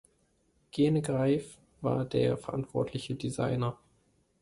[0.71, 3.77] Gene Greif war der verantwortliche Designer.